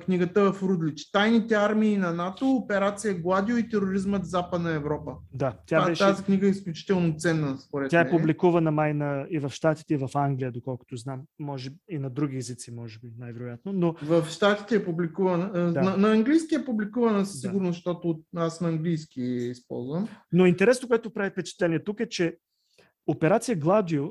[0.05, 1.11] книгата в Рудлич.
[1.11, 5.13] Тайните армии на НАТО, операция Гладио и тероризмът в Западна Европа.
[5.33, 6.05] Да, тя Това, беше...
[6.05, 9.97] Тази книга е изключително ценна, според Тя е публикувана май на, и в Штатите, и
[9.97, 11.23] в Англия, доколкото знам.
[11.39, 13.73] Може и на други езици, може би, най-вероятно.
[13.73, 13.95] Но...
[14.03, 15.73] В Штатите е публикувана.
[15.73, 15.83] Да.
[15.83, 17.73] На, на английски е публикувана със сигурност, да.
[17.73, 20.09] защото аз на английски използвам.
[20.33, 22.37] Но интересно, което прави впечатление тук е, че
[23.07, 24.09] операция Гладио,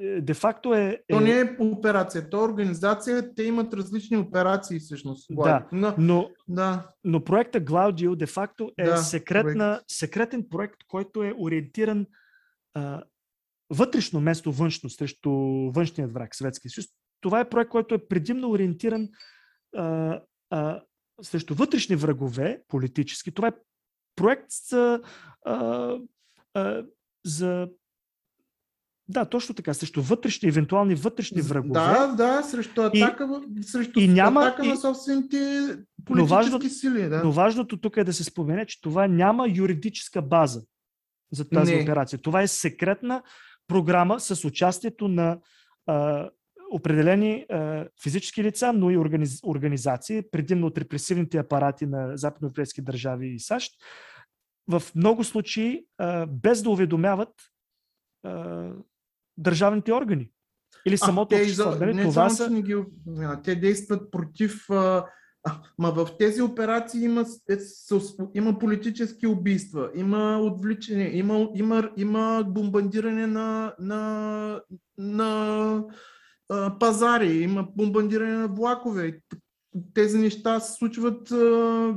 [0.00, 1.02] де-факто е...
[1.08, 5.26] То не е операция, то е организация, те имат различни операции всъщност.
[5.30, 6.88] Да, но, но, да.
[7.04, 12.06] но проекта Glaudio де-факто е да, секретна, секретен проект, който е ориентиран
[12.74, 13.02] а,
[13.70, 15.30] вътрешно, вместо външно, срещу
[15.70, 16.86] външният враг, Съветския съюз.
[17.20, 19.08] Това е проект, който е предимно ориентиран
[19.76, 20.82] а, а,
[21.22, 23.32] срещу вътрешни врагове, политически.
[23.34, 23.52] Това е
[24.16, 25.00] проект за,
[25.44, 25.98] а,
[26.54, 26.84] а,
[27.26, 27.68] за
[29.08, 31.72] да, точно така, срещу вътрешни, евентуални вътрешни врагове.
[31.72, 35.36] Да, да, срещу атака, и, срещу и няма, атака и, на собствените
[36.04, 37.08] политически но важно, сили.
[37.08, 37.24] Да.
[37.24, 40.62] Но важното тук е да се спомене, че това няма юридическа база
[41.32, 41.82] за тази Не.
[41.82, 42.18] операция.
[42.18, 43.22] Това е секретна
[43.66, 45.38] програма с участието на
[45.86, 46.28] а,
[46.72, 53.28] определени а, физически лица, но и организ, организации, предимно от репресивните апарати на западноевропейски държави
[53.28, 53.72] и САЩ,
[54.68, 57.30] в много случаи а, без да уведомяват
[59.38, 60.30] държавните органи.
[60.86, 61.70] Или самото а, общество.
[61.80, 61.94] Нали?
[61.94, 62.50] Не Това само, са...
[62.50, 62.76] не ги...
[63.44, 64.70] Те действат против...
[64.70, 65.06] А...
[65.78, 67.56] Ма в тези операции има, е,
[68.34, 74.60] има политически убийства, има отвличане, има, има, има бомбандиране на, на,
[74.98, 75.84] на
[76.48, 79.20] а, пазари, има бомбандиране на влакове.
[79.94, 81.30] Тези неща се случват.
[81.30, 81.96] А...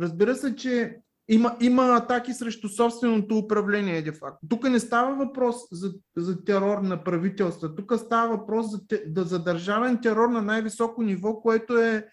[0.00, 0.96] Разбира се, че
[1.28, 4.46] има, има атаки срещу собственото управление, де факто.
[4.48, 8.80] Тук не става въпрос за, за терор на правителства, тук става въпрос за,
[9.16, 12.06] за държавен терор на най-високо ниво, което е,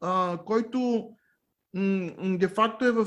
[0.00, 1.08] а, който
[2.38, 3.06] де факто е в,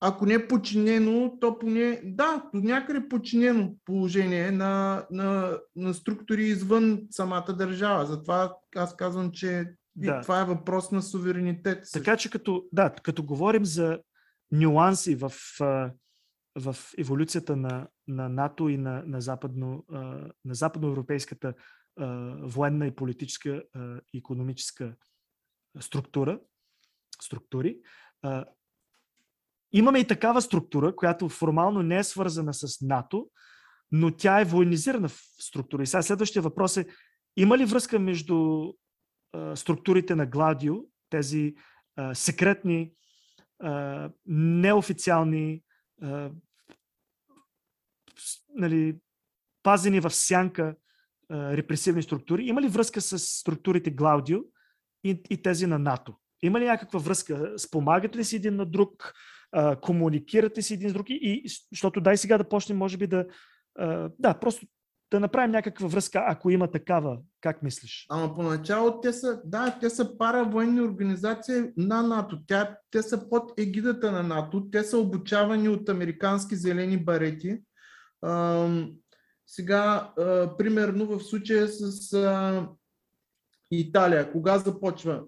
[0.00, 6.44] ако не е подчинено, то поне, да, до някъде подчинено положение на, на, на структури
[6.44, 8.06] извън самата държава.
[8.06, 9.64] Затова аз казвам, че
[9.96, 10.20] да.
[10.20, 11.84] това е въпрос на суверенитет.
[11.92, 13.98] Така че като, да, като говорим за
[14.54, 15.32] нюанси в,
[16.58, 19.84] в еволюцията на, на НАТО и на, на, западно,
[20.44, 21.54] на западноевропейската
[22.42, 23.62] военна и политическа
[24.12, 24.94] и економическа
[25.80, 26.40] структура,
[27.22, 27.78] структури.
[29.72, 33.30] Имаме и такава структура, която формално не е свързана с НАТО,
[33.92, 35.82] но тя е военизирана в структура.
[35.82, 36.86] И сега следващия въпрос е,
[37.36, 38.64] има ли връзка между
[39.54, 40.74] структурите на Гладио,
[41.10, 41.54] тези
[42.12, 42.92] секретни
[44.26, 45.62] неофициални,
[46.02, 46.30] а,
[48.54, 48.96] нали,
[49.62, 50.76] пазени в сянка
[51.30, 52.44] а, репресивни структури.
[52.44, 54.38] Има ли връзка с структурите Глаудио
[55.04, 56.16] и, и тези на НАТО?
[56.42, 57.58] Има ли някаква връзка?
[57.58, 59.14] Спомагат ли си един на друг?
[59.52, 61.06] А, комуникират си един с друг?
[61.08, 63.26] И, защото дай сега да почнем, може би да...
[63.78, 64.66] А, да, просто
[65.14, 67.18] да направим някаква връзка, ако има такава.
[67.40, 68.06] Как мислиш?
[68.10, 72.38] Ама поначало те са, да, те са паравоенни организации на НАТО.
[72.46, 74.68] Тя, те са под егидата на НАТО.
[74.72, 77.58] Те са обучавани от американски зелени барети.
[78.22, 78.68] А,
[79.46, 82.68] сега, а, примерно в случая с а,
[83.70, 85.22] Италия, кога започва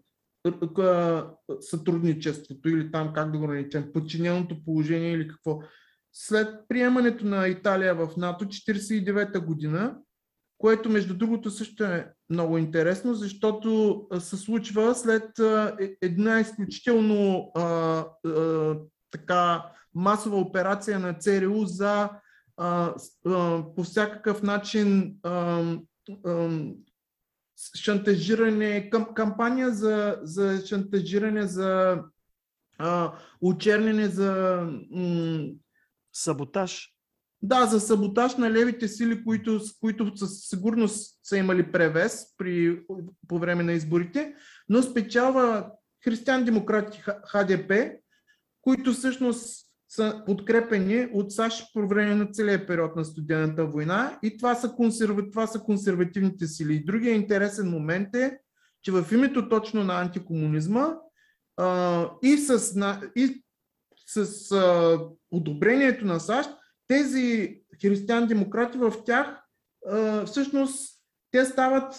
[1.61, 5.61] сътрудничеството или там, как да го наречем, подчиненото положение или какво
[6.18, 9.96] след приемането на Италия в НАТО 1949 година,
[10.59, 17.62] което между другото също е много интересно, защото се случва след е, една изключително а,
[18.26, 18.76] а,
[19.11, 22.11] така масова операция на ЦРУ за
[22.57, 22.94] а,
[23.26, 25.62] а, по всякакъв начин а,
[26.24, 26.61] а,
[27.76, 32.02] шантажиране, кам, кампания за, за шантажиране, за
[32.79, 35.48] а, учернене, за м-
[36.16, 36.92] Саботаж.
[37.42, 42.83] Да, за саботаж на левите сили, които, които със сигурност са имали превес при,
[43.29, 44.35] по време на изборите,
[44.68, 45.70] но спечава
[46.05, 47.92] християн-демократи ХДП,
[48.61, 54.37] които всъщност са подкрепени от САЩ по време на целия период на студената война и
[54.37, 55.31] това са, консерва...
[55.31, 56.74] това са консервативните сили.
[56.74, 58.38] И другия интересен момент е,
[58.83, 60.94] че в името точно на антикомунизма
[61.57, 63.42] а, и, с, на, и
[64.07, 64.99] с а,
[65.31, 66.51] одобрението на САЩ,
[66.88, 69.42] тези християн-демократи в тях
[69.90, 70.97] а, всъщност
[71.31, 71.95] те стават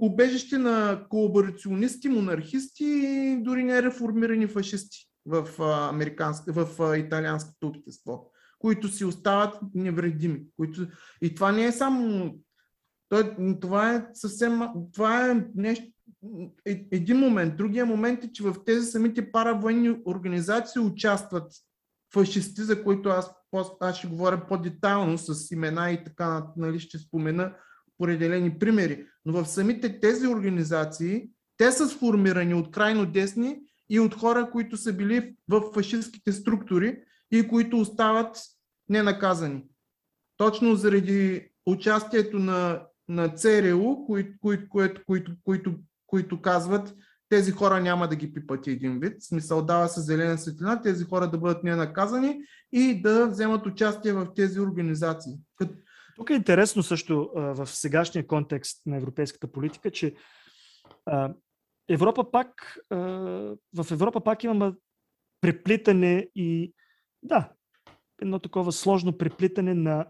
[0.00, 5.48] убежище на колаборационисти, монархисти и дори не реформирани фашисти в,
[6.48, 10.42] в италианското общество, които си остават невредими.
[10.56, 10.86] Които...
[11.22, 12.34] И това не е само.
[13.60, 14.60] Това е съвсем.
[14.94, 15.93] Това е нещо
[16.90, 17.56] един момент.
[17.56, 21.52] Другия момент е, че в тези самите паравоенни организации участват
[22.14, 23.30] фашисти, за които аз,
[23.80, 27.52] аз ще говоря по-детайлно с имена и така, нали, ще спомена
[27.98, 29.06] определени примери.
[29.24, 33.60] Но в самите тези организации, те са сформирани от крайно десни
[33.90, 36.98] и от хора, които са били в фашистските структури
[37.30, 38.38] и които остават
[38.88, 39.64] ненаказани.
[40.36, 45.74] Точно заради участието на, на ЦРУ, които, които, които, които които
[46.42, 46.94] казват,
[47.28, 49.22] тези хора няма да ги пипат един вид.
[49.22, 52.40] Смисъл дава се зелена светлина, тези хора да бъдат ненаказани
[52.72, 55.32] и да вземат участие в тези организации.
[56.16, 60.14] Тук е интересно също в сегашния контекст на европейската политика, че
[61.88, 62.78] Европа пак,
[63.76, 64.72] в Европа пак имаме
[65.40, 66.72] преплитане и
[67.22, 67.52] да,
[68.22, 70.06] едно такова сложно преплитане на,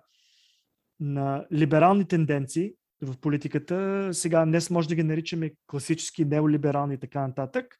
[1.00, 4.08] на либерални тенденции в политиката.
[4.12, 7.76] Сега днес може да ги наричаме класически неолиберални и така нататък,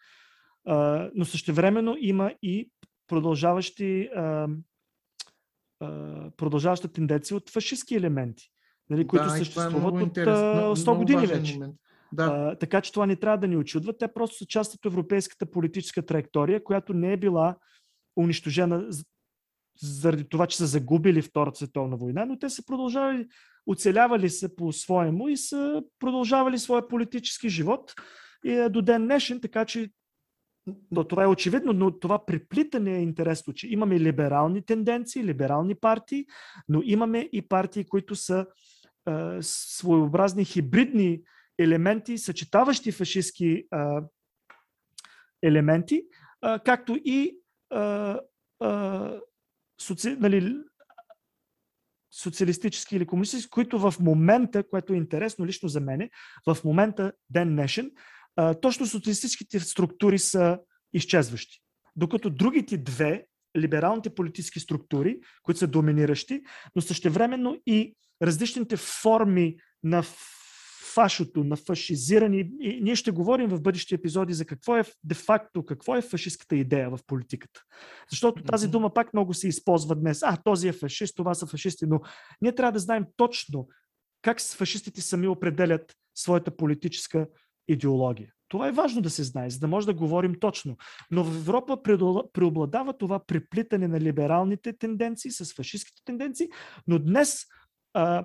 [1.15, 2.71] но същевременно има и
[3.07, 4.11] продължаващи
[6.37, 8.51] продължаваща тенденция от фашистски елементи,
[8.91, 11.55] нали, които да, е съществуват от 100 години вече.
[11.55, 11.75] Момент.
[12.13, 12.25] Да.
[12.25, 13.99] А, така че това не трябва да ни очудва.
[13.99, 17.57] Те просто са част от европейската политическа траектория, която не е била
[18.17, 18.89] унищожена
[19.83, 23.27] заради това, че са загубили Втората световна война, но те са продължавали,
[23.67, 27.95] оцелявали се по-своему и са продължавали своя политически живот
[28.45, 29.91] и е до ден днешен, така че
[30.95, 36.27] то, това е очевидно, но това преплитане е интересно, че имаме либерални тенденции, либерални партии,
[36.69, 38.47] но имаме и партии, които са
[39.09, 41.21] е, своеобразни хибридни
[41.59, 43.65] елементи, съчетаващи фашистски е,
[45.43, 46.03] елементи,
[46.45, 47.39] е, както и
[47.73, 49.21] е, е,
[49.81, 50.57] соци, нали,
[52.23, 56.11] социалистически или комунистически, които в момента, което е интересно лично за мене,
[56.47, 57.91] в момента, ден днешен,
[58.63, 60.59] точно социалистическите структури са
[60.93, 61.61] изчезващи.
[61.97, 66.43] Докато другите две, либералните политически структури, които са доминиращи,
[66.77, 70.05] но същевременно и различните форми на
[70.85, 72.51] фашото, на фашизирани.
[72.61, 76.91] И ние ще говорим в бъдещи епизоди за какво е де-факто, какво е фашистската идея
[76.91, 77.63] в политиката.
[78.11, 80.23] Защото тази дума пак много се използва днес.
[80.23, 82.01] А, този е фашист, това са фашисти, но
[82.41, 83.69] ние трябва да знаем точно
[84.23, 87.27] как фашистите сами определят своята политическа
[87.69, 88.31] идеология.
[88.49, 90.77] Това е важно да се знае, за да може да говорим точно.
[91.11, 91.83] Но в Европа
[92.33, 96.49] преобладава това преплитане на либералните тенденции с фашистските тенденции,
[96.87, 97.45] но днес
[97.95, 98.25] а,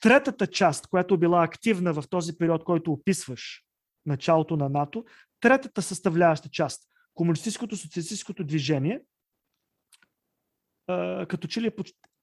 [0.00, 3.64] третата част, която била активна в този период, който описваш,
[4.06, 5.04] началото на НАТО,
[5.40, 6.82] третата съставляваща част,
[7.14, 9.02] комунистическото, социалистическото движение,
[11.28, 11.72] като че ли е,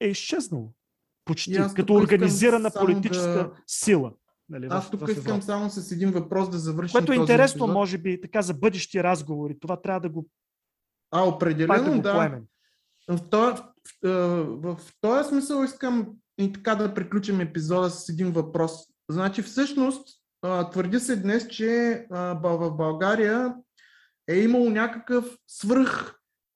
[0.00, 0.72] е изчезнало.
[1.24, 3.52] Почти, като организирана политическа да...
[3.66, 4.12] сила.
[4.48, 6.92] Нали, Аз тук искам само с един въпрос да завършим.
[6.92, 7.74] Което е интересно, епизод.
[7.74, 9.58] може би, така за бъдещи разговори.
[9.60, 10.28] Това трябва да го.
[11.10, 12.12] А, определено, да.
[12.12, 12.40] да.
[13.16, 13.62] В, този,
[14.02, 18.72] в, в този смисъл искам и така да приключим епизода с един въпрос.
[19.10, 20.08] Значи, всъщност,
[20.72, 23.54] твърди се днес, че в България
[24.28, 26.14] е имало някакъв свръх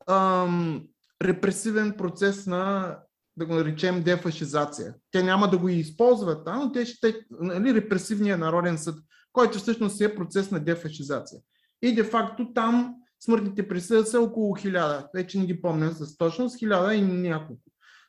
[0.09, 0.87] ам,
[1.23, 2.97] репресивен процес на
[3.37, 4.95] да го наречем дефашизация.
[5.11, 8.99] Те няма да го използват, а, но те ще, нали, репресивния народен съд,
[9.33, 11.41] който всъщност е процес на дефашизация.
[11.83, 15.09] И де-факто там смъртните присъди са около хиляда.
[15.15, 17.63] Вече не ги помня с точност, хиляда и няколко.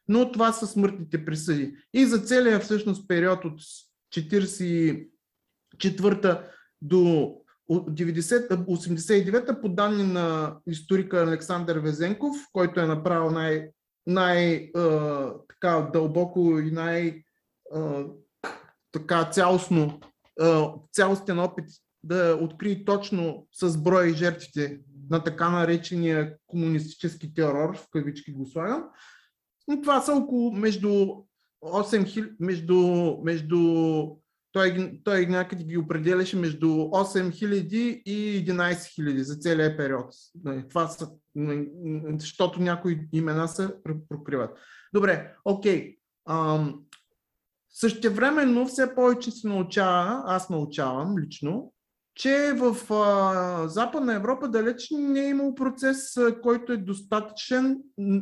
[0.10, 1.76] Но това са смъртните присъди.
[1.93, 3.60] И за целия всъщност период от
[4.16, 6.47] 44-та
[6.82, 7.36] до
[7.70, 13.70] 89-та по данни на историка Александър Везенков, който е направил най-
[14.07, 17.24] най-дълбоко и най-
[18.91, 19.99] така цялостно,
[20.91, 21.66] цялостен опит
[22.03, 24.80] да открие точно с броя и жертвите
[25.10, 28.84] на така наречения комунистически терор, в кавички го слагам.
[29.70, 31.07] Но това са около между
[31.63, 32.78] 8 между,
[33.24, 33.57] между
[34.51, 40.13] той, той някъде ги определяше между 8000 и 11 000 за целия период.
[40.43, 41.70] Нали, това са, нали,
[42.20, 43.70] защото някои имена се
[44.09, 44.57] прокриват.
[44.93, 45.97] Добре, окей.
[46.30, 46.82] Ам,
[47.70, 51.74] същевременно все повече се научава, аз научавам лично,
[52.20, 57.78] че в а, Западна Европа далеч не е имал процес, а, който е достатъчен,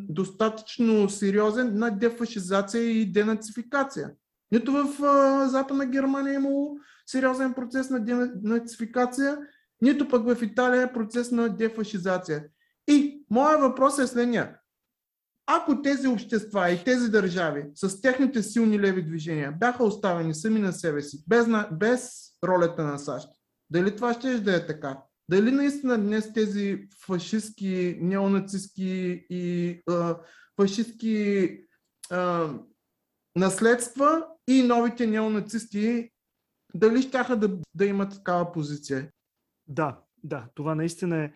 [0.09, 4.11] достатъчно сериозен на дефашизация и денацификация.
[4.51, 9.37] Нито в а, Западна Германия е имало сериозен процес на денацификация,
[9.81, 12.45] нито пък в Италия е процес на дефашизация.
[12.87, 14.55] И моят въпрос е следния.
[15.47, 20.73] Ако тези общества и тези държави с техните силни леви движения бяха оставени сами на
[20.73, 22.11] себе си, без, без
[22.43, 23.36] ролята на САЩ,
[23.70, 25.03] дали това ще да е така?
[25.30, 30.18] Дали наистина днес тези фашистски, неонацистски и а,
[30.61, 31.49] фашистски
[32.11, 32.53] а,
[33.36, 36.09] наследства и новите неонацисти,
[36.74, 39.11] дали ще да, да имат такава позиция?
[39.68, 41.32] Да, да, това наистина е.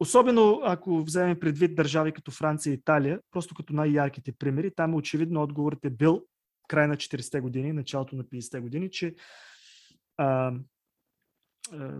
[0.00, 5.42] Особено ако вземем предвид държави като Франция и Италия, просто като най-ярките примери, там очевидно
[5.42, 6.26] отговорът е бил
[6.68, 9.14] край на 40-те години, началото на 50-те години, че
[10.16, 10.52] а,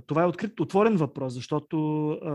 [0.07, 2.31] това е открит, отворен въпрос, защото а,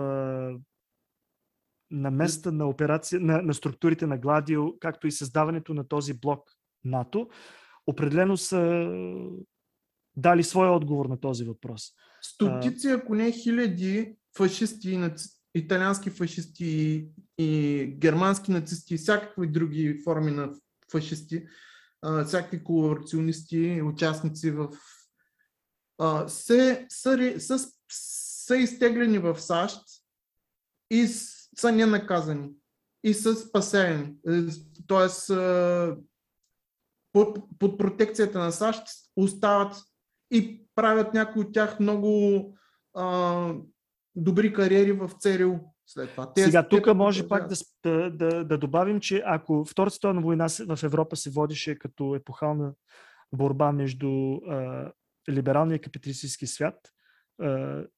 [1.91, 6.51] на места на операция, на, на структурите на Гладио, както и създаването на този блок
[6.83, 7.29] НАТО,
[7.87, 8.89] определено са
[10.15, 11.91] дали своя отговор на този въпрос.
[12.21, 15.09] Стотици, ако не хиляди фашисти,
[15.55, 17.07] италиански фашисти
[17.37, 20.53] и, германски нацисти и всякакви други форми на
[20.91, 21.45] фашисти,
[22.25, 24.69] всякакви колаборационисти, участници в
[25.97, 29.81] а, се, са, са, са изтеглени в САЩ
[30.91, 32.49] и са ненаказани
[33.03, 34.13] и са спасени.
[34.27, 34.41] Е,
[34.87, 35.31] тоест,
[37.13, 39.75] под, под протекцията на САЩ остават
[40.31, 42.53] и правят някои от тях много
[42.93, 43.53] а,
[44.15, 45.55] добри кариери в ЦРУ
[45.87, 46.33] след това.
[46.33, 47.47] Те, Сега, тук може пак
[47.83, 52.73] да, да, да добавим, че ако Втората световна война в Европа се водеше като епохална
[53.33, 54.91] борба между а,
[55.29, 56.75] либералния капиталистически свят,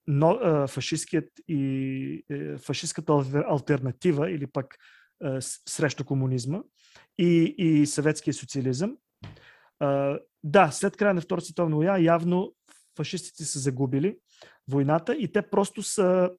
[0.08, 3.14] но фашистският и а, фашистската
[3.50, 4.76] альтернатива или пък
[5.42, 6.62] срещу комунизма
[7.18, 8.98] и, и съветския социализъм,
[10.44, 12.54] да, след края на Втората световна война явно
[12.98, 14.18] фашистите са загубили
[14.68, 16.32] войната и те просто са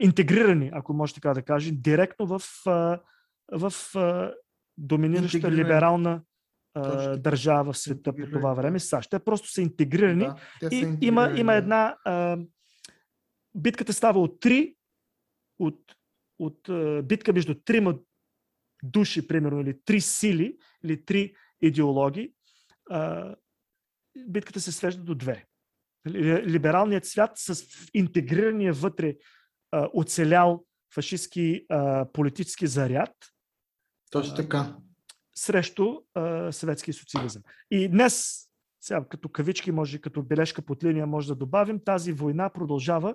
[0.00, 2.42] интегрирани, ако може така да кажем, директно в,
[3.52, 3.72] в
[4.78, 6.22] доминираща либерална
[6.74, 9.10] а, държава в света по това време, САЩ.
[9.10, 11.96] Те просто са интегрирани да, и са интегрирани, има, има една...
[12.04, 12.38] А,
[13.54, 14.76] битката става от три,
[15.58, 15.80] от,
[16.38, 17.98] от а, битка между трима
[18.82, 22.32] души, примерно, или три сили, или три идеологии,
[22.90, 23.34] а,
[24.28, 25.44] битката се свежда до две.
[26.46, 27.64] Либералният свят с
[27.94, 29.16] интегрирания вътре
[29.70, 30.64] а, оцелял
[30.94, 33.14] фашистски а, политически заряд.
[34.10, 34.76] Точно така.
[35.38, 37.42] Срещу а, съветския социализъм.
[37.70, 38.44] И днес,
[38.80, 43.14] сега като кавички, може като бележка под линия, може да добавим, тази война продължава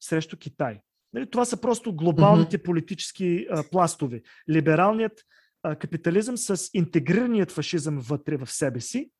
[0.00, 0.80] срещу Китай.
[1.12, 2.64] Нали, това са просто глобалните mm-hmm.
[2.64, 4.22] политически а, пластове.
[4.50, 5.22] Либералният
[5.62, 9.10] а, капитализъм с интегрираният фашизъм вътре в себе си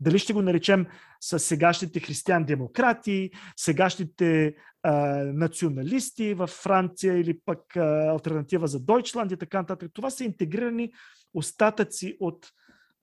[0.00, 0.86] дали ще го наречем
[1.20, 4.92] с сегашните християн-демократи, сегашните а,
[5.24, 9.90] националисти в Франция или пък а, альтернатива за Дойчланд и така нататък.
[9.94, 10.92] Това са интегрирани
[11.34, 12.52] остатъци от,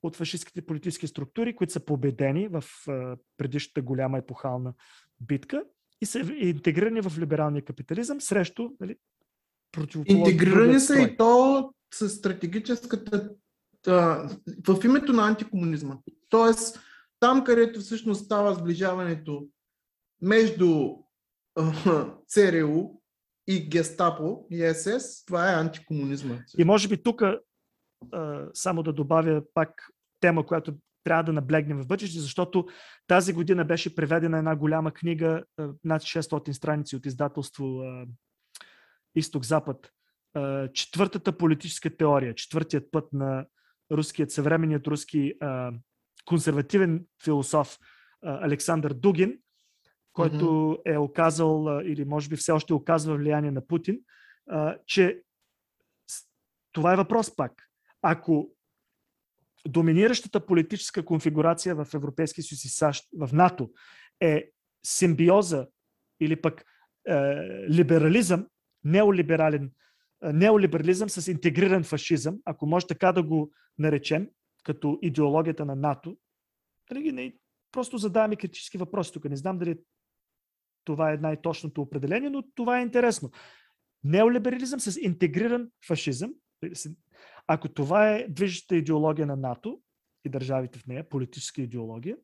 [0.02, 2.64] от фашистските политически структури, които са победени в
[3.36, 4.74] предишната голяма епохална
[5.20, 5.64] битка
[6.00, 8.96] и са интегрирани в либералния капитализъм срещу нали,
[10.06, 13.30] Интегрирани са и то с стратегическата
[14.66, 15.98] в името на антикомунизма.
[16.28, 16.80] Тоест,
[17.20, 19.46] там, където всъщност става сближаването
[20.22, 20.94] между
[22.28, 22.88] ЦРУ
[23.46, 26.38] и Гестапо и СС, това е антикомунизма.
[26.58, 27.22] И може би тук
[28.54, 29.88] само да добавя пак
[30.20, 32.66] тема, която трябва да наблегнем в бъдеще, защото
[33.06, 35.44] тази година беше преведена една голяма книга,
[35.84, 37.82] над 600 страници от издателство
[39.14, 39.90] Изток-Запад.
[40.74, 43.46] Четвъртата политическа теория, четвъртият път на
[43.92, 45.34] руският, съвременният руски
[46.24, 47.78] консервативен философ
[48.22, 49.38] Александър Дугин,
[50.12, 50.94] който mm-hmm.
[50.94, 54.00] е оказал или може би все още оказва влияние на Путин,
[54.86, 55.22] че
[56.72, 57.52] това е въпрос пак.
[58.02, 58.50] Ако
[59.68, 63.70] доминиращата политическа конфигурация в Европейския съюз и САЩ, в НАТО,
[64.20, 64.50] е
[64.86, 65.66] симбиоза
[66.20, 66.64] или пък
[67.08, 67.14] е,
[67.70, 68.46] либерализъм,
[68.84, 69.72] неолиберален,
[70.22, 74.28] неолиберализъм с интегриран фашизъм, ако може така да го наречем,
[74.62, 76.16] като идеологията на НАТО.
[76.90, 77.38] Нали,
[77.72, 79.24] просто задаваме критически въпроси тук.
[79.24, 79.78] Не знам дали
[80.84, 83.30] това е най-точното определение, но това е интересно.
[84.04, 86.34] Неолиберализъм с интегриран фашизъм.
[87.46, 89.80] Ако това е движеща идеология на НАТО
[90.24, 92.16] и държавите в нея, политическа идеология,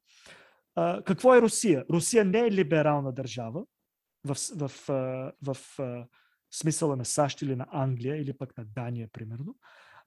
[1.04, 1.84] какво е Русия?
[1.90, 3.64] Русия не е либерална държава
[4.24, 4.72] в, в,
[5.42, 5.56] в, в
[6.50, 9.56] смисъла на САЩ или на Англия или пък на Дания, примерно,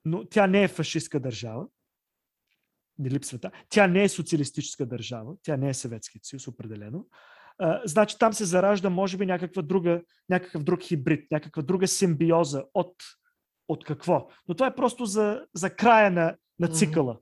[0.06, 1.68] но тя не е фашистска държава
[3.00, 3.52] не липсвата.
[3.70, 7.08] Тя не е социалистическа държава, тя не е Съветският съюз, определено.
[7.58, 12.64] А, значи там се заражда, може би, някаква друга, някакъв друг хибрид, някаква друга симбиоза
[12.74, 12.96] от,
[13.68, 14.28] от какво.
[14.48, 17.22] Но това е просто за, за края на, на цикъла mm-hmm.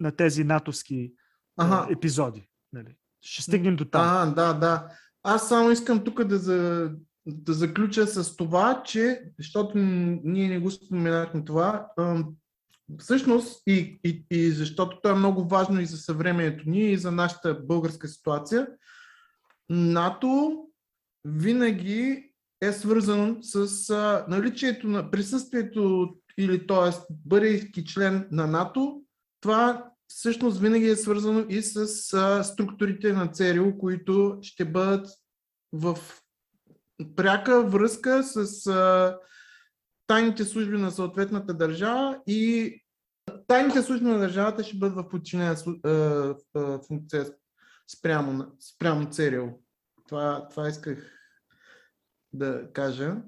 [0.00, 1.12] на тези натовски
[1.56, 1.92] ага.
[1.92, 2.48] епизоди.
[2.72, 2.96] Нали?
[3.20, 4.02] Ще стигнем до там.
[4.06, 4.88] А, да, да.
[5.22, 6.90] Аз само искам тук да, за,
[7.26, 11.86] да заключа с това, че, защото ние не го споменахме това,
[12.98, 17.12] всъщност и, и, и защото то е много важно и за съвремето ни, и за
[17.12, 18.68] нашата българска ситуация,
[19.70, 20.62] НАТО
[21.24, 22.31] винаги
[22.62, 26.08] е свързано с а, наличието на присъствието
[26.38, 27.14] или т.е.
[27.26, 29.02] бъдейки член на НАТО,
[29.40, 31.76] това всъщност винаги е свързано и с
[32.14, 35.08] а, структурите на ЦРУ, които ще бъдат
[35.72, 35.98] в
[37.16, 39.18] пряка връзка с а,
[40.06, 42.78] тайните служби на съответната държава и
[43.46, 45.56] Тайните служби на държавата ще бъдат в подчинена
[46.88, 47.26] функция
[47.96, 49.48] спрямо, спрямо ЦРУ.
[50.08, 51.21] Това, това исках
[52.32, 53.22] да кажа.